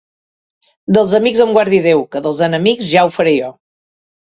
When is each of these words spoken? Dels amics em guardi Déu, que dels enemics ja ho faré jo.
Dels 0.97 1.13
amics 1.17 1.43
em 1.45 1.53
guardi 1.59 1.83
Déu, 1.89 2.03
que 2.17 2.23
dels 2.29 2.41
enemics 2.49 2.91
ja 2.95 3.07
ho 3.11 3.15
faré 3.21 3.37
jo. 3.39 3.55